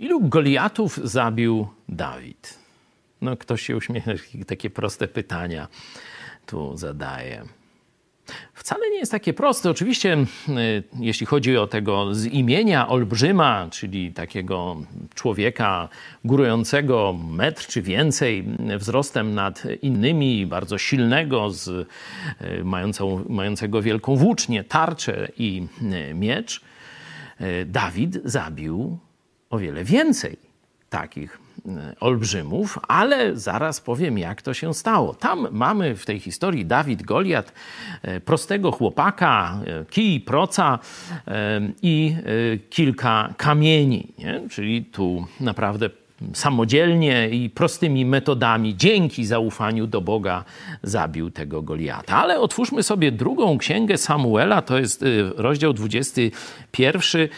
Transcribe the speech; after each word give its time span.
Ilu 0.00 0.20
Goliatów 0.20 1.00
zabił 1.04 1.68
Dawid? 1.88 2.58
No, 3.20 3.36
ktoś 3.36 3.62
się 3.62 3.76
uśmiechnie, 3.76 4.16
takie 4.46 4.70
proste 4.70 5.08
pytania 5.08 5.68
tu 6.46 6.76
zadaje. 6.76 7.44
Wcale 8.54 8.90
nie 8.90 8.98
jest 8.98 9.12
takie 9.12 9.32
proste. 9.32 9.70
Oczywiście, 9.70 10.16
y, 10.48 10.82
jeśli 11.00 11.26
chodzi 11.26 11.56
o 11.56 11.66
tego 11.66 12.14
z 12.14 12.24
imienia 12.24 12.88
olbrzyma, 12.88 13.68
czyli 13.70 14.12
takiego 14.12 14.76
człowieka 15.14 15.88
górującego 16.24 17.16
metr 17.28 17.66
czy 17.66 17.82
więcej 17.82 18.44
wzrostem 18.78 19.34
nad 19.34 19.62
innymi, 19.82 20.46
bardzo 20.46 20.78
silnego, 20.78 21.50
z, 21.50 21.68
y, 21.68 21.86
mającą, 22.64 23.24
mającego 23.28 23.82
wielką 23.82 24.16
włócznię, 24.16 24.64
tarczę 24.64 25.28
i 25.38 25.66
y, 26.10 26.14
miecz, 26.14 26.60
Dawid 27.66 28.18
zabił 28.24 28.98
o 29.50 29.58
wiele 29.58 29.84
więcej 29.84 30.36
takich 30.90 31.38
e, 31.66 31.94
olbrzymów, 32.00 32.78
ale 32.88 33.36
zaraz 33.36 33.80
powiem, 33.80 34.18
jak 34.18 34.42
to 34.42 34.54
się 34.54 34.74
stało. 34.74 35.14
Tam 35.14 35.48
mamy 35.50 35.96
w 35.96 36.06
tej 36.06 36.20
historii 36.20 36.66
Dawid 36.66 37.02
Goliat, 37.02 37.52
e, 38.02 38.20
prostego 38.20 38.72
chłopaka, 38.72 39.58
e, 39.66 39.84
kij, 39.84 40.20
proca 40.20 40.78
i 41.82 42.16
kilka 42.70 43.34
kamieni. 43.36 44.12
Nie? 44.18 44.40
Czyli 44.50 44.84
tu 44.84 45.26
naprawdę 45.40 45.90
samodzielnie 46.32 47.28
i 47.28 47.50
prostymi 47.50 48.04
metodami, 48.04 48.76
dzięki 48.76 49.26
zaufaniu 49.26 49.86
do 49.86 50.00
Boga, 50.00 50.44
zabił 50.82 51.30
tego 51.30 51.62
Goliata. 51.62 52.16
Ale 52.16 52.40
otwórzmy 52.40 52.82
sobie 52.82 53.12
drugą 53.12 53.58
księgę 53.58 53.98
Samuela, 53.98 54.62
to 54.62 54.78
jest 54.78 55.04
rozdział 55.36 55.72
21 55.72 57.28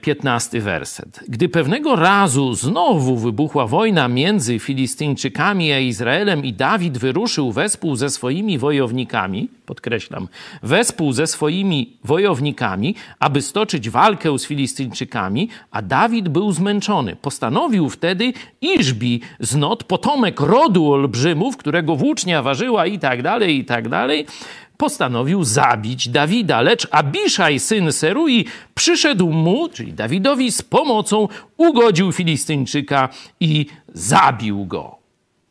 15 0.00 0.60
werset. 0.60 1.20
Gdy 1.28 1.48
pewnego 1.48 1.96
razu 1.96 2.54
znowu 2.54 3.16
wybuchła 3.16 3.66
wojna 3.66 4.08
między 4.08 4.58
Filistyńczykami 4.58 5.72
a 5.72 5.78
Izraelem 5.78 6.44
i 6.44 6.52
Dawid 6.52 6.98
wyruszył 6.98 7.52
wespół 7.52 7.96
ze 7.96 8.10
swoimi 8.10 8.58
wojownikami, 8.58 9.48
podkreślam, 9.66 10.28
wespół 10.62 11.12
ze 11.12 11.26
swoimi 11.26 11.96
wojownikami, 12.04 12.94
aby 13.18 13.42
stoczyć 13.42 13.90
walkę 13.90 14.38
z 14.38 14.46
Filistyńczykami, 14.46 15.48
a 15.70 15.82
Dawid 15.82 16.28
był 16.28 16.52
zmęczony. 16.52 17.16
Postanowił 17.16 17.88
wtedy 17.88 18.32
Iżbi 18.60 19.20
z 19.40 19.56
Not, 19.56 19.84
potomek 19.84 20.40
rodu 20.40 20.92
olbrzymów, 20.92 21.56
którego 21.56 21.96
włócznia 21.96 22.42
ważyła 22.42 22.86
i 22.86 22.98
tak 22.98 23.22
dalej, 23.22 23.58
i 23.58 23.64
tak 23.64 23.88
dalej, 23.88 24.26
postanowił 24.80 25.44
zabić 25.44 26.08
Dawida, 26.08 26.60
lecz 26.60 26.88
Abiszaj, 26.90 27.60
syn 27.60 27.92
Serui, 27.92 28.46
przyszedł 28.74 29.30
mu, 29.30 29.68
czyli 29.68 29.92
Dawidowi, 29.92 30.52
z 30.52 30.62
pomocą, 30.62 31.28
ugodził 31.56 32.12
Filistyńczyka 32.12 33.08
i 33.40 33.66
zabił 33.94 34.66
go. 34.66 34.96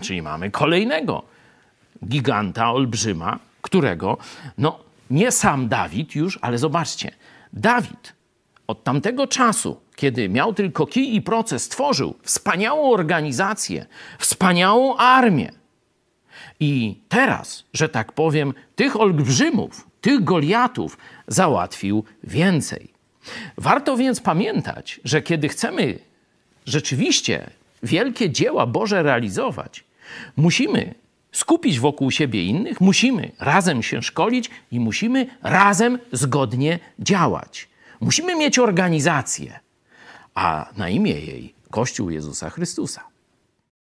Czyli 0.00 0.22
mamy 0.22 0.50
kolejnego 0.50 1.22
giganta, 2.04 2.72
olbrzyma, 2.72 3.38
którego, 3.62 4.18
no 4.58 4.78
nie 5.10 5.32
sam 5.32 5.68
Dawid 5.68 6.14
już, 6.14 6.38
ale 6.42 6.58
zobaczcie, 6.58 7.10
Dawid 7.52 8.12
od 8.66 8.84
tamtego 8.84 9.26
czasu, 9.26 9.80
kiedy 9.96 10.28
miał 10.28 10.54
tylko 10.54 10.86
kij 10.86 11.14
i 11.14 11.22
proces, 11.22 11.62
stworzył 11.62 12.14
wspaniałą 12.22 12.92
organizację, 12.92 13.86
wspaniałą 14.18 14.96
armię, 14.96 15.59
i 16.60 17.00
teraz, 17.08 17.64
że 17.72 17.88
tak 17.88 18.12
powiem, 18.12 18.54
tych 18.76 19.00
olbrzymów, 19.00 19.88
tych 20.00 20.24
Goliatów 20.24 20.98
załatwił 21.28 22.04
więcej. 22.24 22.92
Warto 23.56 23.96
więc 23.96 24.20
pamiętać, 24.20 25.00
że 25.04 25.22
kiedy 25.22 25.48
chcemy 25.48 25.98
rzeczywiście 26.66 27.50
wielkie 27.82 28.30
dzieła 28.30 28.66
Boże 28.66 29.02
realizować, 29.02 29.84
musimy 30.36 30.94
skupić 31.32 31.80
wokół 31.80 32.10
siebie 32.10 32.44
innych, 32.44 32.80
musimy 32.80 33.32
razem 33.38 33.82
się 33.82 34.02
szkolić 34.02 34.50
i 34.72 34.80
musimy 34.80 35.26
razem 35.42 35.98
zgodnie 36.12 36.78
działać. 36.98 37.68
Musimy 38.00 38.36
mieć 38.36 38.58
organizację, 38.58 39.60
a 40.34 40.68
na 40.76 40.88
imię 40.88 41.12
jej 41.12 41.54
Kościół 41.70 42.10
Jezusa 42.10 42.50
Chrystusa. 42.50 43.09